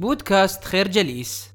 بودكاست 0.00 0.64
خير 0.64 0.88
جليس. 0.88 1.52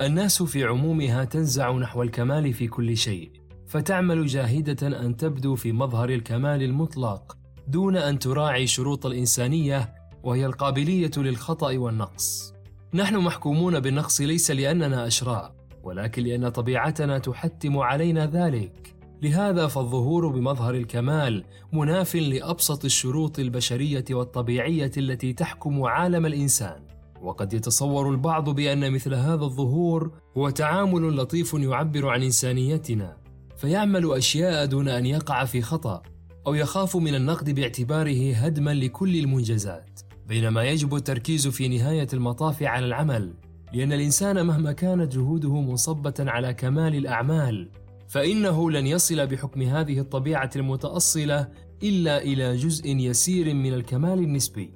الناس 0.00 0.42
في 0.42 0.64
عمومها 0.64 1.24
تنزع 1.24 1.72
نحو 1.72 2.02
الكمال 2.02 2.52
في 2.52 2.68
كل 2.68 2.96
شيء 2.96 3.30
فتعمل 3.66 4.26
جاهدة 4.26 5.00
أن 5.00 5.16
تبدو 5.16 5.54
في 5.54 5.72
مظهر 5.72 6.08
الكمال 6.08 6.62
المطلق 6.62 7.36
دون 7.68 7.96
أن 7.96 8.18
تراعي 8.18 8.66
شروط 8.66 9.06
الإنسانية 9.06 9.94
وهي 10.22 10.46
القابلية 10.46 11.10
للخطأ 11.16 11.78
والنقص. 11.78 12.54
نحن 12.94 13.16
محكومون 13.16 13.80
بالنقص 13.80 14.20
ليس 14.20 14.50
لأننا 14.50 15.06
اشرار 15.06 15.52
ولكن 15.82 16.22
لأن 16.22 16.48
طبيعتنا 16.48 17.18
تحتم 17.18 17.78
علينا 17.78 18.26
ذلك. 18.26 18.95
لهذا 19.22 19.66
فالظهور 19.66 20.28
بمظهر 20.28 20.74
الكمال 20.74 21.44
مناف 21.72 22.14
لأبسط 22.16 22.84
الشروط 22.84 23.38
البشرية 23.38 24.04
والطبيعية 24.10 24.90
التي 24.96 25.32
تحكم 25.32 25.82
عالم 25.82 26.26
الإنسان. 26.26 26.80
وقد 27.22 27.52
يتصور 27.52 28.10
البعض 28.10 28.50
بأن 28.50 28.92
مثل 28.92 29.14
هذا 29.14 29.44
الظهور 29.44 30.10
هو 30.36 30.50
تعامل 30.50 31.16
لطيف 31.16 31.54
يعبر 31.54 32.08
عن 32.08 32.22
إنسانيتنا 32.22 33.16
فيعمل 33.56 34.12
أشياء 34.12 34.66
دون 34.66 34.88
أن 34.88 35.06
يقع 35.06 35.44
في 35.44 35.62
خطأ 35.62 36.02
أو 36.46 36.54
يخاف 36.54 36.96
من 36.96 37.14
النقد 37.14 37.50
باعتباره 37.50 38.34
هدما 38.34 38.74
لكل 38.74 39.16
المنجزات. 39.16 40.00
بينما 40.28 40.64
يجب 40.64 40.94
التركيز 40.94 41.48
في 41.48 41.68
نهاية 41.68 42.08
المطاف 42.12 42.62
على 42.62 42.86
العمل 42.86 43.34
لأن 43.72 43.92
الإنسان 43.92 44.46
مهما 44.46 44.72
كانت 44.72 45.14
جهوده 45.14 45.60
منصبة 45.60 46.14
على 46.18 46.54
كمال 46.54 46.94
الأعمال 46.94 47.70
فإنه 48.16 48.70
لن 48.70 48.86
يصل 48.86 49.26
بحكم 49.26 49.62
هذه 49.62 50.00
الطبيعة 50.00 50.50
المتأصلة 50.56 51.48
إلا 51.82 52.22
إلى 52.22 52.56
جزء 52.56 52.86
يسير 52.86 53.54
من 53.54 53.74
الكمال 53.74 54.18
النسبي. 54.18 54.74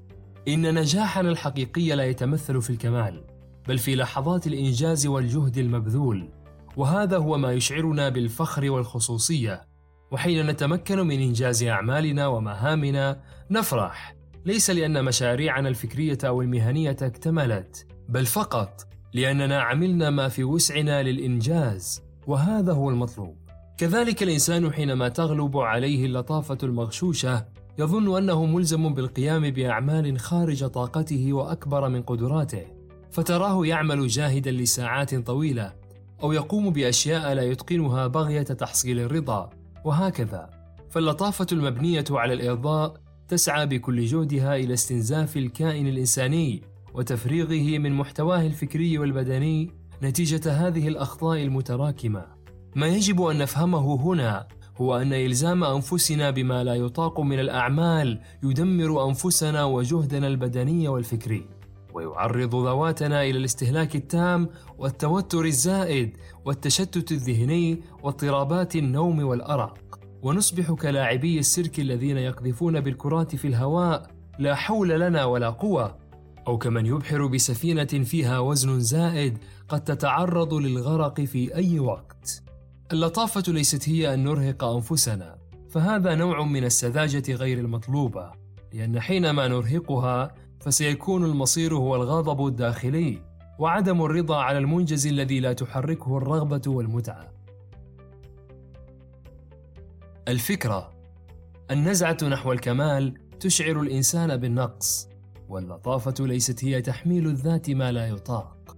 إن 0.49 0.75
نجاحنا 0.75 1.31
الحقيقي 1.31 1.97
لا 1.97 2.05
يتمثل 2.05 2.63
في 2.63 2.71
الكمال 2.71 3.25
بل 3.69 3.79
في 3.79 3.97
لحظات 3.97 4.47
الإنجاز 4.47 5.07
والجهد 5.07 5.59
المبذول. 5.59 6.29
وهذا 6.77 7.17
هو 7.17 7.39
ما 7.39 7.53
يشعرنا 7.53 8.09
بالفخر 8.09 8.71
والخصوصية. 8.71 9.63
وحين 10.11 10.47
نتمكن 10.47 10.99
من 10.99 11.23
إنجاز 11.23 11.63
أعمالنا 11.63 12.27
ومهامنا 12.27 13.23
نفرح. 13.51 14.17
ليس 14.47 14.71
لأن 14.71 15.05
مشاريعنا 15.05 15.69
الفكرية 15.69 16.19
أو 16.25 16.43
المهنية 16.43 16.97
اكتملت 17.03 17.87
بل 18.09 18.27
فقط 18.27 18.87
لأننا 19.15 19.61
عملنا 19.61 20.11
ما 20.11 20.29
في 20.29 20.45
وسعنا 20.45 21.03
للإنجاز. 21.03 22.10
وهذا 22.31 22.73
هو 22.73 22.91
المطلوب. 22.91 23.37
كذلك 23.79 24.23
الإنسان 24.23 24.73
حينما 24.73 25.09
تغلب 25.09 25.57
عليه 25.57 26.07
اللطافة 26.07 26.59
المغشوشة 26.63 27.47
يظن 27.79 28.17
أنه 28.17 28.45
ملزم 28.45 28.95
بالقيام 28.95 29.51
بأعمال 29.51 30.19
خارج 30.19 30.65
طاقته 30.65 31.33
وأكبر 31.33 31.89
من 31.89 32.03
قدراته 32.03 32.63
فتراه 33.11 33.67
يعمل 33.67 34.07
جاهدا 34.07 34.51
لساعات 34.51 35.15
طويلة 35.15 35.73
أو 36.23 36.33
يقوم 36.33 36.71
بأشياء 36.71 37.35
لا 37.35 37.43
يتقنها 37.43 38.07
بغية 38.07 38.43
تحصيل 38.43 39.01
الرضا 39.01 39.51
وهكذا. 39.85 40.51
فاللطافة 40.91 41.47
المبنية 41.53 42.05
على 42.11 42.33
الإرضاء 42.33 42.95
تسعى 43.29 43.67
بكل 43.67 44.05
جهدها 44.05 44.57
إلى 44.57 44.75
استنزاف 44.75 45.37
الكائن 45.37 45.87
الإنساني 45.87 46.63
وتفريغه 46.95 47.79
من 47.79 47.93
محتواه 47.93 48.47
الفكري 48.47 48.99
والبدني 48.99 49.80
نتيجة 50.03 50.53
هذه 50.53 50.89
الأخطاء 50.89 51.43
المتراكمة. 51.43 52.27
ما 52.77 52.87
يجب 52.87 53.23
أن 53.23 53.39
نفهمه 53.39 54.03
هنا 54.03 54.47
هو 54.77 54.97
أن 54.97 55.13
إلزام 55.13 55.65
أنفسنا 55.65 56.31
بما 56.31 56.65
لا 56.65 56.75
يطاق 56.75 57.21
من 57.21 57.41
الأعمال 57.41 58.21
يدمر 58.43 59.09
أنفسنا 59.09 59.65
وجهدنا 59.65 60.27
البدني 60.27 60.89
والفكري، 60.89 61.49
ويعرض 61.95 62.55
ذواتنا 62.55 63.23
إلى 63.23 63.39
الاستهلاك 63.39 63.97
التام 63.97 64.49
والتوتر 64.79 65.45
الزائد 65.45 66.17
والتشتت 66.45 67.13
الذهني 67.13 67.83
واضطرابات 68.03 68.77
النوم 68.77 69.25
والأرق، 69.25 69.79
ونصبح 70.23 70.73
كلاعبي 70.73 71.39
السيرك 71.39 71.81
الذين 71.81 72.17
يقذفون 72.17 72.81
بالكرات 72.81 73.37
في 73.37 73.49
الهواء 73.49 74.11
لا 74.39 74.55
حول 74.55 74.89
لنا 74.89 75.25
ولا 75.25 75.51
قوة 75.51 76.00
أو 76.51 76.59
كمن 76.59 76.87
يبحر 76.87 77.27
بسفينة 77.27 77.85
فيها 77.85 78.39
وزن 78.39 78.81
زائد 78.81 79.39
قد 79.69 79.85
تتعرض 79.85 80.55
للغرق 80.55 81.21
في 81.21 81.55
أي 81.55 81.81
وقت. 81.81 82.43
اللطافة 82.93 83.53
ليست 83.53 83.89
هي 83.89 84.15
أن 84.15 84.25
نرهق 84.25 84.65
أنفسنا، 84.65 85.39
فهذا 85.69 86.15
نوع 86.15 86.45
من 86.45 86.65
السذاجة 86.65 87.33
غير 87.35 87.59
المطلوبة، 87.59 88.33
لأن 88.73 89.01
حينما 89.01 89.49
نرهقها 89.49 90.35
فسيكون 90.61 91.25
المصير 91.25 91.75
هو 91.75 91.97
الغضب 91.97 92.47
الداخلي، 92.47 93.23
وعدم 93.59 94.03
الرضا 94.03 94.37
على 94.37 94.59
المنجز 94.59 95.07
الذي 95.07 95.41
لا 95.41 95.53
تحركه 95.53 96.17
الرغبة 96.17 96.63
والمتعة. 96.67 97.33
الفكرة 100.29 100.93
النزعة 101.71 102.19
نحو 102.23 102.53
الكمال 102.53 103.15
تشعر 103.41 103.81
الإنسان 103.81 104.37
بالنقص، 104.37 105.10
واللطافة 105.51 106.15
ليست 106.27 106.65
هي 106.65 106.83
تحميل 106.83 107.27
الذات 107.27 107.71
ما 107.71 107.93
لا 107.93 108.09
يطاق. 108.09 108.77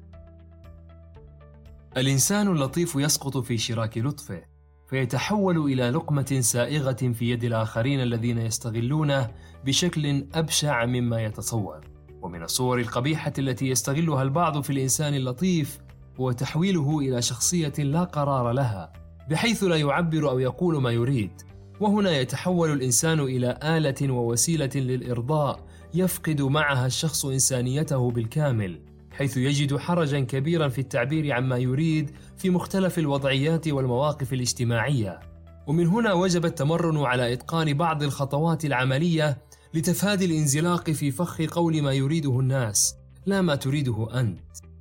الإنسان 1.97 2.49
اللطيف 2.49 2.97
يسقط 2.97 3.39
في 3.39 3.59
شراك 3.59 3.99
لطفه، 3.99 4.43
فيتحول 4.89 5.59
إلى 5.59 5.91
لقمة 5.91 6.39
سائغة 6.41 6.93
في 6.93 7.31
يد 7.31 7.45
الآخرين 7.45 8.01
الذين 8.01 8.39
يستغلونه 8.39 9.31
بشكل 9.65 10.27
أبشع 10.35 10.87
مما 10.87 11.23
يتصور. 11.23 11.81
ومن 12.23 12.43
الصور 12.43 12.81
القبيحة 12.81 13.33
التي 13.39 13.69
يستغلها 13.69 14.23
البعض 14.23 14.61
في 14.61 14.71
الإنسان 14.71 15.15
اللطيف 15.15 15.79
هو 16.21 16.33
تحويله 16.33 16.99
إلى 16.99 17.23
شخصية 17.23 17.73
لا 17.79 18.05
قرار 18.05 18.53
لها، 18.53 18.93
بحيث 19.31 19.65
لا 19.65 19.77
يعبر 19.77 20.31
أو 20.31 20.39
يقول 20.39 20.83
ما 20.83 20.91
يريد. 20.91 21.33
وهنا 21.81 22.11
يتحول 22.11 22.73
الإنسان 22.73 23.21
إلى 23.21 23.59
آلة 23.63 24.13
ووسيلة 24.13 24.71
للإرضاء 24.75 25.72
يفقد 25.95 26.43
معها 26.43 26.87
الشخص 26.87 27.25
إنسانيته 27.25 28.11
بالكامل 28.11 28.81
حيث 29.11 29.37
يجد 29.37 29.77
حرجا 29.77 30.21
كبيرا 30.21 30.69
في 30.69 30.81
التعبير 30.81 31.33
عما 31.33 31.59
يريد 31.59 32.11
في 32.37 32.51
مختلف 32.51 32.99
الوضعيات 32.99 33.69
والمواقف 33.69 34.33
الاجتماعية. 34.33 35.21
ومن 35.67 35.87
هنا 35.87 36.13
وجب 36.13 36.45
التمرن 36.45 36.99
على 36.99 37.33
إتقان 37.33 37.75
بعض 37.75 38.03
الخطوات 38.03 38.65
العملية 38.65 39.39
لتفادي 39.75 40.25
الانزلاق 40.25 40.91
في 40.91 41.11
فخ 41.11 41.41
قول 41.43 41.83
ما 41.83 41.93
يريده 41.93 42.41
الناس 42.41 42.95
لا 43.27 43.41
ما 43.41 43.55
تريده 43.55 44.21
أنت. 44.21 44.41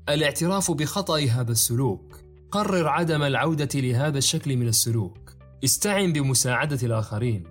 الاعتراف 0.09 0.71
بخطأ 0.71 1.19
هذا 1.19 1.51
السلوك. 1.51 2.17
قرر 2.51 2.87
عدم 2.87 3.23
العودة 3.23 3.69
لهذا 3.79 4.17
الشكل 4.17 4.57
من 4.57 4.67
السلوك. 4.67 5.17
استعن 5.63 6.13
بمساعدة 6.13 6.79
الآخرين. 6.83 7.43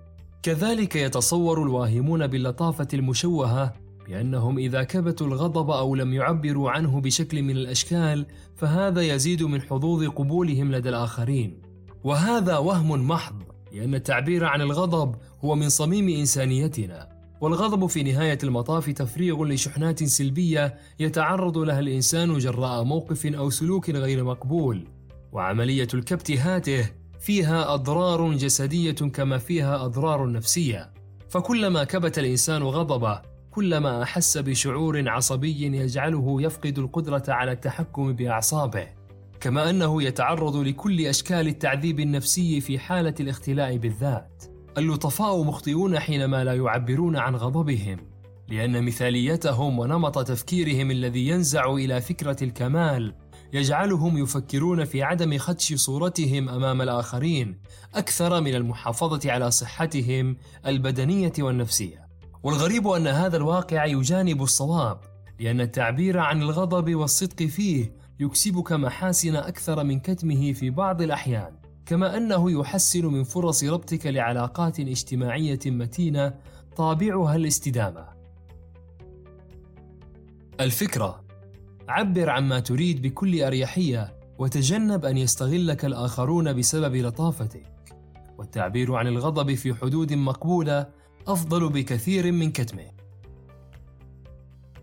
كذلك 0.43 0.97
يتصور 0.97 1.62
الواهمون 1.62 2.27
باللطافة 2.27 2.89
المشوهة 2.95 3.73
بأنهم 4.09 4.59
إذا 4.59 4.83
كبتوا 4.83 5.27
الغضب 5.27 5.71
أو 5.71 5.95
لم 5.95 6.12
يعبروا 6.12 6.71
عنه 6.71 7.01
بشكل 7.01 7.43
من 7.43 7.56
الأشكال 7.56 8.27
فهذا 8.56 9.03
يزيد 9.03 9.43
من 9.43 9.62
حظوظ 9.62 10.05
قبولهم 10.05 10.73
لدى 10.73 10.89
الآخرين. 10.89 11.62
وهذا 12.05 12.59
وهم 12.59 13.09
محض 13.09 13.43
لأن 13.73 13.95
التعبير 13.95 14.45
عن 14.45 14.61
الغضب 14.61 15.15
هو 15.45 15.55
من 15.55 15.69
صميم 15.69 16.09
إنسانيتنا. 16.09 17.09
والغضب 17.41 17.87
في 17.87 18.03
نهاية 18.03 18.39
المطاف 18.45 18.91
تفريغ 18.91 19.45
لشحنات 19.45 20.05
سلبية 20.05 20.75
يتعرض 21.00 21.59
لها 21.59 21.81
الإنسان 21.81 22.39
جراء 22.39 22.84
موقف 22.84 23.27
أو 23.27 23.50
سلوك 23.50 23.91
غير 23.91 24.25
مقبول. 24.25 24.84
وعملية 25.33 25.89
الكبت 25.95 26.31
هاته 26.31 27.00
فيها 27.20 27.75
أضرار 27.75 28.32
جسدية 28.32 28.92
كما 28.92 29.38
فيها 29.38 29.84
أضرار 29.84 30.32
نفسية. 30.32 30.92
فكلما 31.28 31.84
كبت 31.84 32.19
الإنسان 32.19 32.62
غضبه 32.62 33.22
كلما 33.50 34.03
أحس 34.03 34.38
بشعور 34.38 35.08
عصبي 35.08 35.62
يجعله 35.62 36.43
يفقد 36.43 36.78
القدرة 36.78 37.22
على 37.28 37.52
التحكم 37.52 38.12
بأعصابه. 38.12 38.87
كما 39.40 39.70
أنه 39.70 40.02
يتعرض 40.02 40.56
لكل 40.56 41.06
أشكال 41.06 41.49
التعذيب 41.49 42.00
النفسي 42.00 42.61
في 42.61 42.78
حالة 42.78 43.14
الاختلاء 43.20 43.76
بالذات. 43.76 44.44
اللطفاء 44.78 45.43
مخطئون 45.43 45.99
حينما 45.99 46.44
لا 46.44 46.55
يعبرون 46.55 47.16
عن 47.16 47.37
غضبهم 47.37 47.99
لأن 48.49 48.84
مثاليتهم 48.84 49.78
ونمط 49.78 50.19
تفكيرهم 50.26 50.90
الذي 50.90 51.28
ينزع 51.28 51.75
إلى 51.75 52.00
فكرة 52.00 52.44
الكمال 52.44 53.14
يجعلهم 53.52 54.19
يفكرون 54.19 54.85
في 54.85 55.02
عدم 55.02 55.38
خدش 55.38 55.75
صورتهم 55.75 56.49
أمام 56.49 56.82
الآخرين 56.82 57.58
أكثر 57.94 58.41
من 58.41 58.55
المحافظة 58.55 59.32
على 59.32 59.50
صحتهم 59.50 60.37
البدنية 60.67 61.32
والنفسية. 61.38 62.06
والغريب 62.43 62.88
أن 62.88 63.06
هذا 63.06 63.37
الواقع 63.37 63.85
يجانب 63.85 64.43
الصواب 64.43 65.00
لأن 65.41 65.61
التعبير 65.61 66.19
عن 66.19 66.43
الغضب 66.43 66.94
والصدق 66.94 67.43
فيه 67.43 67.93
يكسبك 68.20 68.73
محاسن 68.73 69.37
أكثر 69.37 69.85
من 69.85 70.00
كتمه 70.00 70.52
في 70.52 70.70
بعض 70.70 71.02
الأحيان 71.02 71.52
كما 71.87 72.17
أنه 72.17 72.50
يحسن 72.50 73.06
من 73.06 73.25
فرص 73.25 73.64
ربطك 73.64 74.06
لعلاقات 74.06 74.81
اجتماعية 74.81 75.58
متينة 75.67 76.35
طابعها 76.76 77.37
الاستدامة. 77.37 78.08
الفكرة 80.61 81.25
عبر 81.90 82.31
عما 82.31 82.60
تريد 82.60 83.02
بكل 83.02 83.42
أريحية 83.42 84.14
وتجنب 84.38 85.04
أن 85.04 85.16
يستغلك 85.16 85.84
الآخرون 85.84 86.52
بسبب 86.52 86.96
لطافتك. 86.96 87.66
والتعبير 88.38 88.94
عن 88.94 89.06
الغضب 89.06 89.54
في 89.54 89.75
حدود 89.75 90.12
مقبولة 90.12 90.87
أفضل 91.26 91.69
بكثير 91.69 92.32
من 92.32 92.52
كتمه. 92.52 92.90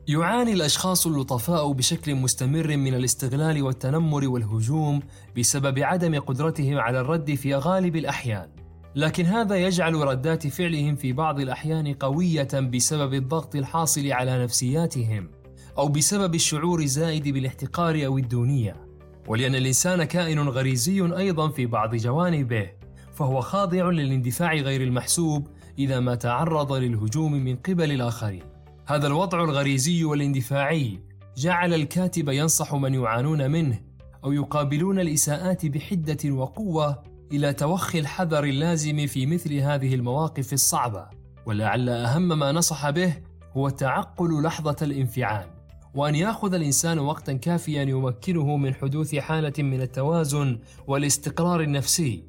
يعاني 0.07 0.53
الأشخاص 0.53 1.07
اللطفاء 1.07 1.71
بشكل 1.71 2.15
مستمر 2.15 2.77
من 2.77 2.93
الاستغلال 2.93 3.63
والتنمر 3.63 4.27
والهجوم 4.27 4.99
بسبب 5.37 5.79
عدم 5.79 6.19
قدرتهم 6.19 6.77
على 6.77 6.99
الرد 6.99 7.35
في 7.35 7.55
غالب 7.55 7.95
الأحيان. 7.95 8.49
لكن 8.95 9.25
هذا 9.25 9.55
يجعل 9.55 9.93
ردات 9.93 10.47
فعلهم 10.47 10.95
في 10.95 11.13
بعض 11.13 11.39
الأحيان 11.39 11.93
قوية 11.93 12.47
بسبب 12.73 13.13
الضغط 13.13 13.55
الحاصل 13.55 14.11
على 14.11 14.43
نفسياتهم. 14.43 15.29
أو 15.77 15.87
بسبب 15.87 16.35
الشعور 16.35 16.79
الزائد 16.79 17.27
بالاحتقار 17.27 18.05
أو 18.05 18.17
الدونية 18.17 18.87
ولأن 19.27 19.55
الإنسان 19.55 20.03
كائن 20.03 20.39
غريزي 20.39 21.17
أيضا 21.17 21.49
في 21.49 21.65
بعض 21.65 21.95
جوانبه 21.95 22.69
فهو 23.13 23.41
خاضع 23.41 23.89
للاندفاع 23.89 24.53
غير 24.53 24.81
المحسوب 24.81 25.47
إذا 25.79 25.99
ما 25.99 26.15
تعرض 26.15 26.73
للهجوم 26.73 27.33
من 27.33 27.55
قبل 27.55 27.91
الآخرين. 27.91 28.43
هذا 28.85 29.07
الوضع 29.07 29.43
الغريزي 29.43 30.03
والاندفاعي 30.03 30.99
جعل 31.37 31.73
الكاتب 31.73 32.29
ينصح 32.29 32.75
من 32.75 32.93
يعانون 32.93 33.51
منه 33.51 33.81
أو 34.23 34.31
يقابلون 34.31 34.99
الإساءات 34.99 35.65
بحدة 35.65 36.31
وقوة 36.31 37.03
إلى 37.31 37.53
توخي 37.53 37.99
الحذر 37.99 38.43
اللازم 38.43 39.07
في 39.07 39.25
مثل 39.25 39.53
هذه 39.53 39.95
المواقف 39.95 40.53
الصعبة. 40.53 41.07
ولعل 41.45 41.89
أهم 41.89 42.39
ما 42.39 42.51
نصح 42.51 42.89
به 42.89 43.13
هو 43.57 43.69
تعقل 43.69 44.43
لحظة 44.43 44.75
الانفعال. 44.81 45.56
وأن 45.97 46.15
يأخذ 46.15 46.53
الإنسان 46.53 46.99
وقتا 46.99 47.33
كافيا 47.33 47.81
يمكنه 47.81 48.57
من 48.57 48.73
حدوث 48.73 49.15
حالة 49.15 49.53
من 49.59 49.81
التوازن 49.81 50.59
والاستقرار 50.87 51.61
النفسي 51.61 52.23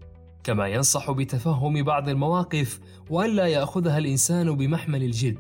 كما 0.45 0.67
ينصح 0.67 1.11
بتفهم 1.11 1.83
بعض 1.83 2.09
المواقف 2.09 2.81
وألا 3.11 3.47
يأخذها 3.47 3.99
الإنسان 3.99 4.57
بمحمل 4.57 5.03
الجد 5.03 5.39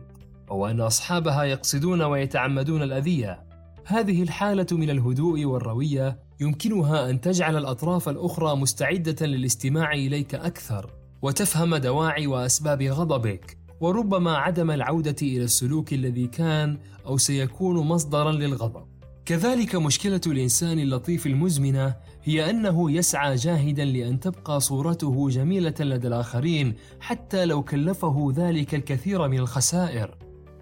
أو 0.50 0.66
أن 0.66 0.80
أصحابها 0.80 1.44
يقصدون 1.44 2.02
ويتعمدون 2.02 2.82
الأذية. 2.82 3.42
هذه 3.84 4.22
الحالة 4.22 4.66
من 4.72 4.90
الهدوء 4.90 5.44
والروية 5.44 6.18
يمكنها 6.40 7.10
أن 7.10 7.20
تجعل 7.20 7.56
الأطراف 7.56 8.08
الأخرى 8.08 8.56
مستعدة 8.56 9.26
للاستماع 9.26 9.92
إليك 9.92 10.34
أكثر 10.34 10.90
وتفهم 11.22 11.76
دواعي 11.76 12.26
وأسباب 12.26 12.82
غضبك. 12.82 13.57
وربما 13.80 14.36
عدم 14.36 14.70
العودة 14.70 15.16
إلى 15.22 15.44
السلوك 15.44 15.92
الذي 15.92 16.26
كان 16.26 16.78
أو 17.06 17.16
سيكون 17.16 17.76
مصدرا 17.76 18.32
للغضب. 18.32 18.86
كذلك 19.24 19.76
مشكلة 19.76 20.20
الإنسان 20.26 20.78
اللطيف 20.78 21.26
المزمنة 21.26 21.94
هي 22.24 22.50
أنه 22.50 22.90
يسعى 22.90 23.34
جاهدا 23.34 23.84
لأن 23.84 24.20
تبقى 24.20 24.60
صورته 24.60 25.28
جميلة 25.28 25.74
لدى 25.80 26.08
الآخرين 26.08 26.74
حتى 27.00 27.44
لو 27.44 27.62
كلفه 27.62 28.32
ذلك 28.36 28.74
الكثير 28.74 29.28
من 29.28 29.38
الخسائر. 29.38 30.14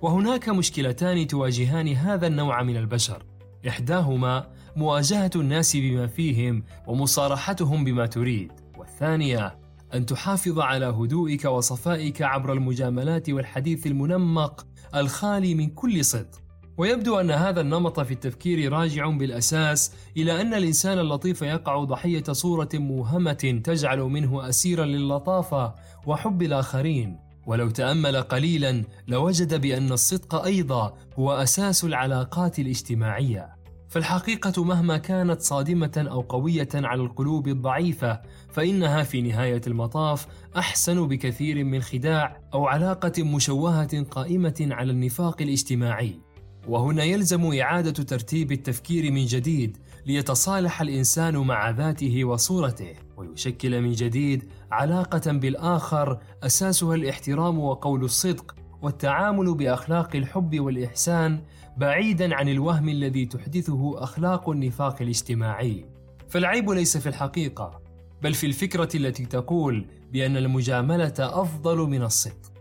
وهناك 0.03 0.49
مشكلتان 0.49 1.27
تواجهان 1.27 1.89
هذا 1.89 2.27
النوع 2.27 2.63
من 2.63 2.77
البشر. 2.77 3.23
إحداهما 3.69 4.47
مواجهة 4.77 5.31
الناس 5.37 5.77
بما 5.77 6.07
فيهم 6.07 6.63
ومصارحتهم 6.87 7.85
بما 7.85 8.07
تريد 8.07 8.53
والثانية 8.79 9.66
أن 9.97 10.07
تحافظ 10.07 10.59
على 10.61 10.87
هدوئك 10.87 11.45
وصفائك 11.45 12.23
عبر 12.23 12.53
المجاملات 12.53 13.31
والحديث 13.31 13.87
المنمق 13.87 14.67
الخالي 14.95 15.55
من 15.55 15.71
كل 15.71 16.05
صدق. 16.05 16.47
ويبدو 16.79 17.21
أن 17.21 17.31
هذا 17.31 17.61
النمط 17.61 18.01
في 18.01 18.15
التفكير 18.15 18.73
راجع 18.73 19.09
بالأساس 19.09 19.93
إلى 20.17 20.41
أن 20.41 20.55
الإنسان 20.55 20.99
اللطيف 20.99 21.43
يقع 21.43 21.85
ضحية 21.85 22.25
صورة 22.31 22.69
موهمة 22.75 23.61
تجعل 23.65 23.99
منه 23.99 24.49
أسيرا 24.49 24.85
للطافة 24.85 25.75
وحب 26.07 26.43
الآخرين. 26.43 27.19
ولو 27.47 27.71
تأمل 27.71 28.17
قليلا 28.17 28.85
لوجد 29.09 29.61
بأن 29.61 29.93
الصدق 29.93 30.35
أيضا 30.35 30.95
هو 31.19 31.33
أساس 31.33 31.85
العلاقات 31.85 32.59
الاجتماعية. 32.59 33.56
فالحقيقة 33.89 34.65
مهما 34.65 34.97
كانت 34.97 35.41
صادمة 35.41 36.07
أو 36.11 36.21
قوية 36.21 36.69
على 36.75 37.03
القلوب 37.03 37.49
الضعيفة 37.49 38.21
فإنها 38.53 39.03
في 39.03 39.23
نهاية 39.23 39.61
المطاف 39.67 40.27
أحسن 40.57 41.09
بكثير 41.09 41.65
من 41.65 41.83
خداع 41.83 42.41
أو 42.55 42.67
علاقة 42.67 43.23
مشوهة 43.23 44.03
قائمة 44.03 44.69
على 44.71 44.93
النفاق 44.93 45.43
الاجتماعي. 45.43 46.21
وهنا 46.69 47.05
يلزم 47.05 47.53
إعادة 47.53 47.91
ترتيب 47.91 48.53
التفكير 48.53 49.13
من 49.13 49.25
جديد 49.25 49.79
ليتصالح 50.07 50.81
الإنسان 50.81 51.37
مع 51.37 51.71
ذاته 51.71 52.25
وصورته 52.25 52.95
ويشكل 53.17 53.81
من 53.81 53.93
جديد 53.93 54.49
علاقة 54.73 55.33
بالآخر 55.33 56.19
أساسها 56.43 56.95
الاحترام 56.95 57.59
وقول 57.59 58.05
الصدق. 58.05 58.55
والتعامل 58.87 59.55
بأخلاق 59.55 60.17
الحب 60.17 60.61
والإحسان 60.61 61.43
بعيدا 61.77 62.35
عن 62.35 62.49
الوهم 62.49 62.89
الذي 62.89 63.27
تحدثه 63.27 64.03
أخلاق 64.03 64.51
النفاق 64.51 65.03
الاجتماعي. 65.03 65.87
فالعيب 66.29 66.71
ليس 66.71 66.97
في 66.97 67.09
الحقيقة 67.09 67.81
بل 68.23 68.35
في 68.35 68.47
الفكرة 68.47 68.89
التي 68.95 69.27
تقول 69.27 69.87
بأن 70.13 70.37
المجاملة 70.37 71.15
أفضل 71.19 71.79
من 71.79 72.03
الصدق. 72.03 72.53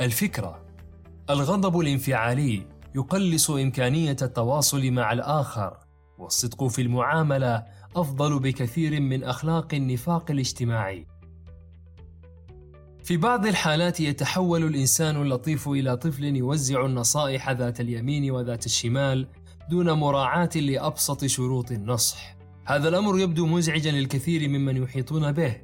الفكرة 0.00 0.62
الغضب 1.30 1.80
الانفعالي 1.80 2.66
يقلص 2.94 3.50
إمكانية 3.50 4.16
التواصل 4.22 4.90
مع 4.90 5.12
الآخر 5.12 5.78
والصدق 6.18 6.66
في 6.66 6.82
المعاملة 6.82 7.64
أفضل 7.96 8.38
بكثير 8.38 9.00
من 9.00 9.24
أخلاق 9.24 9.74
النفاق 9.74 10.30
الاجتماعي. 10.30 11.06
في 13.10 13.16
بعض 13.16 13.46
الحالات 13.46 14.00
يتحول 14.00 14.64
الإنسان 14.64 15.22
اللطيف 15.22 15.68
إلى 15.68 15.96
طفل 15.96 16.24
يوزع 16.24 16.86
النصائح 16.86 17.50
ذات 17.50 17.80
اليمين 17.80 18.30
وذات 18.30 18.66
الشمال 18.66 19.26
دون 19.70 19.92
مراعاة 19.92 20.50
لأبسط 20.56 21.24
شروط 21.24 21.70
النصح. 21.70 22.36
هذا 22.64 22.88
الأمر 22.88 23.18
يبدو 23.18 23.46
مزعجا 23.46 23.90
للكثير 23.90 24.48
ممن 24.48 24.76
يحيطون 24.76 25.32
به 25.32 25.56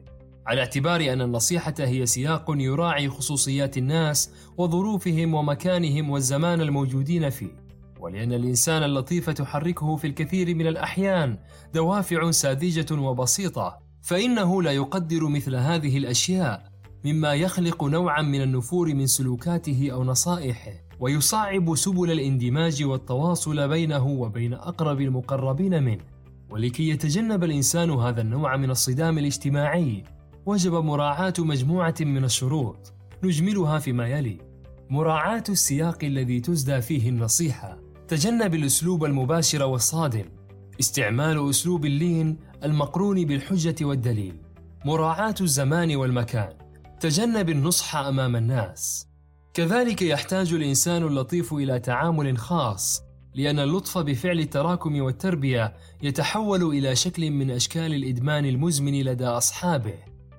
على 0.47 0.61
اعتبار 0.61 1.13
أن 1.13 1.21
النصيحة 1.21 1.75
هي 1.79 2.07
سياق 2.07 2.45
يراعي 2.49 3.09
خصوصيات 3.09 3.79
الناس 3.79 4.31
وظروفهم 4.57 5.35
ومكانهم 5.35 6.11
والزمان 6.11 6.61
الموجودين 6.61 7.31
فيه. 7.31 7.67
ولأن 8.01 8.33
الإنسان 8.33 8.83
اللطيف 8.83 9.31
تحركه 9.31 9.97
في 9.97 10.07
الكثير 10.07 10.55
من 10.55 10.67
الأحيان 10.67 11.39
دوافع 11.75 12.31
ساذجة 12.31 12.95
وبسيطة 12.95 13.79
فإنه 14.03 14.63
لا 14.63 14.73
يقدر 14.73 15.29
مثل 15.29 15.55
هذه 15.55 15.99
الأشياء. 15.99 16.76
مما 17.07 17.35
يخلق 17.35 17.85
نوعا 17.85 18.23
من 18.23 18.43
النفور 18.43 18.95
من 18.95 19.07
سلوكاته 19.07 19.89
أو 19.93 20.05
نصائحه 20.05 20.73
ويصعب 21.01 21.75
سبل 21.75 22.11
الاندماج 22.11 22.85
والتواصل 22.85 23.69
بينه 23.69 24.07
وبين 24.07 24.55
أقرب 24.55 25.01
المقربين 25.01 25.83
منه. 25.83 26.05
ولكي 26.51 26.89
يتجنب 26.89 27.45
الإنسان 27.45 27.91
هذا 27.91 28.21
النوع 28.21 28.57
من 28.57 28.71
الصدام 28.71 29.19
الاجتماعي 29.19 30.05
وجب 30.47 30.73
مراعاة 30.73 31.35
مجموعة 31.39 31.95
من 32.01 32.25
الشروط 32.25 32.93
نجملها 33.25 33.79
فيما 33.79 34.09
يلي. 34.09 34.39
مراعاة 34.91 35.45
السياق 35.49 36.05
الذي 36.05 36.41
تزدى 36.41 36.81
فيه 36.81 37.09
النصيحة 37.09 37.79
تجنب 38.09 38.55
الأسلوب 38.55 39.05
المباشر 39.05 39.63
والصادم 39.63 40.25
استعمال 40.81 41.51
أسلوب 41.51 41.87
اللين 41.87 42.37
المقرون 42.65 43.25
بالحجة 43.25 43.85
والدليل. 43.85 44.35
مراعاة 44.85 45.35
الزمان 45.41 45.97
والمكان 45.97 46.66
تجنب 47.01 47.51
النصح 47.51 47.97
أمام 47.97 48.37
الناس. 48.37 49.09
كذلك 49.55 50.03
يحتاج 50.03 50.53
الإنسان 50.53 51.03
اللطيف 51.03 51.55
إلى 51.55 51.79
تعامل 51.79 52.39
خاص 52.39 53.03
لأن 53.35 53.59
اللطف 53.59 53.99
بفعل 53.99 54.41
التراكم 54.41 55.01
والتربية 55.01 55.75
يتحول 56.03 56.63
إلى 56.63 56.97
شكل 56.97 57.31
من 57.31 57.51
أشكال 57.51 57.95
الإدمان 57.95 58.45
المزمن 58.45 59.03
لدى 59.03 59.27
أصحابه. 59.27 59.95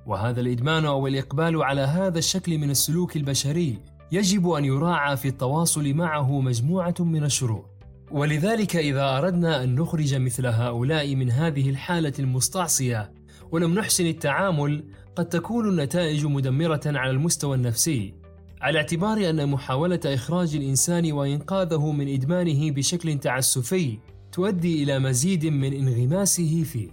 وهذا 0.05 0.41
الإدمان 0.41 0.85
أو 0.85 1.07
الإقبال 1.07 1.63
على 1.63 1.81
هذا 1.81 2.19
الشكل 2.19 2.57
من 2.57 2.69
السلوك 2.69 3.15
البشري 3.15 3.79
يجب 4.11 4.49
أن 4.49 4.65
يراعى 4.65 5.17
في 5.17 5.27
التواصل 5.27 5.93
معه 5.93 6.39
مجموعة 6.41 6.95
من 6.99 7.23
الشروط. 7.23 7.65
ولذلك 8.11 8.75
إذا 8.75 9.17
أردنا 9.17 9.63
أن 9.63 9.75
نخرج 9.75 10.15
مثل 10.15 10.45
هؤلاء 10.45 11.15
من 11.15 11.31
هذه 11.31 11.69
الحالة 11.69 12.13
المستعصية 12.19 13.11
ولم 13.51 13.73
نحسن 13.73 14.05
التعامل 14.05 14.83
قد 15.17 15.29
تكون 15.29 15.69
النتائج 15.69 16.25
مدمرة 16.25 16.81
على 16.85 17.11
المستوى 17.11 17.55
النفسي 17.55 18.13
على 18.61 18.77
اعتبار 18.77 19.29
أن 19.29 19.49
محاولة 19.49 19.99
إخراج 20.05 20.55
الإنسان 20.55 21.11
وإنقاذه 21.11 21.91
من 21.91 22.13
إدمانه 22.13 22.71
بشكل 22.71 23.19
تعسفي 23.19 23.99
تؤدي 24.31 24.83
إلى 24.83 24.99
مزيد 24.99 25.45
من 25.45 25.73
انغماسه 25.73 26.63
فيه. 26.63 26.89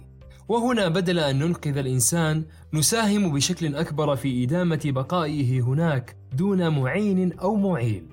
وهنا 0.47 0.87
بدل 0.87 1.19
أن 1.19 1.39
ننقذ 1.39 1.77
الإنسان 1.77 2.43
نساهم 2.73 3.33
بشكل 3.33 3.75
أكبر 3.75 4.15
في 4.15 4.43
إدامة 4.43 4.81
بقائه 4.85 5.61
هناك 5.61 6.15
دون 6.33 6.69
معين 6.69 7.33
أو 7.33 7.55
معيل. 7.55 8.03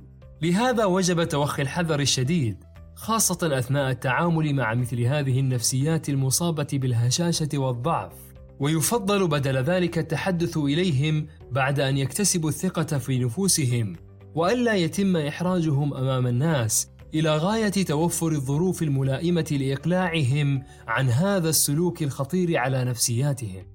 لهذا 0.43 0.85
وجب 0.85 1.25
توخي 1.25 1.63
الحذر 1.63 2.01
الشديد 2.01 2.65
خاصة 2.95 3.59
أثناء 3.59 3.91
التعامل 3.91 4.55
مع 4.55 4.75
مثل 4.75 5.01
هذه 5.01 5.41
النفسيات 5.41 6.09
المصابة 6.09 6.69
بالهشاشة 6.73 7.49
والضعف. 7.55 8.32
ويفضل 8.63 9.29
بدل 9.29 9.57
ذلك 9.57 9.99
التحدث 9.99 10.57
إليهم 10.57 11.27
بعد 11.51 11.81
أن 11.81 11.97
يكتسبوا 11.97 12.49
الثقة 12.49 12.99
في 12.99 13.19
نفوسهم 13.19 13.97
وألا 14.35 14.75
يتم 14.75 15.17
إحراجهم 15.17 15.95
أمام 15.95 16.27
الناس 16.27 16.89
إلى 17.15 17.37
غاية 17.37 17.85
توفر 17.85 18.33
الظروف 18.33 18.83
الملائمة 18.83 19.59
لإقلاعهم 19.61 20.63
عن 20.87 21.09
هذا 21.09 21.49
السلوك 21.49 22.03
الخطير 22.03 22.57
على 22.57 22.85
نفسياتهم. 22.85 23.67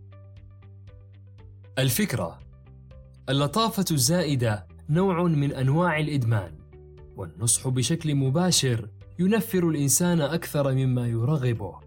الفكرة 1.79 2.39
اللطافة 3.29 3.85
الزائدة 3.91 4.67
نوع 4.89 5.23
من 5.23 5.53
أنواع 5.53 5.99
الإدمان، 5.99 6.51
والنصح 7.15 7.67
بشكل 7.67 8.15
مباشر 8.15 8.89
ينفر 9.19 9.69
الإنسان 9.69 10.21
أكثر 10.21 10.73
مما 10.73 11.07
يرغبه. 11.07 11.86